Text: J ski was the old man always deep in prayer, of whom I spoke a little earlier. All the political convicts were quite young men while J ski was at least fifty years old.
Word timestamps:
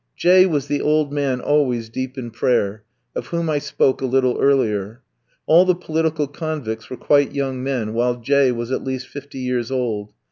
J 0.15 0.39
ski 0.41 0.45
was 0.47 0.65
the 0.65 0.81
old 0.81 1.13
man 1.13 1.41
always 1.41 1.87
deep 1.87 2.17
in 2.17 2.31
prayer, 2.31 2.81
of 3.15 3.27
whom 3.27 3.51
I 3.51 3.59
spoke 3.59 4.01
a 4.01 4.07
little 4.07 4.35
earlier. 4.39 5.03
All 5.45 5.63
the 5.63 5.75
political 5.75 6.25
convicts 6.25 6.89
were 6.89 6.97
quite 6.97 7.33
young 7.35 7.61
men 7.61 7.93
while 7.93 8.15
J 8.15 8.45
ski 8.47 8.51
was 8.53 8.71
at 8.71 8.83
least 8.83 9.07
fifty 9.07 9.37
years 9.37 9.69
old. 9.69 10.11